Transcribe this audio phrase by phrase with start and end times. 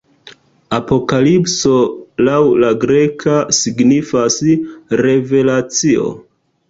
[0.77, 1.75] Apokalipso,
[2.29, 4.39] laŭ la greka, signifas
[5.09, 6.09] "Revelacio".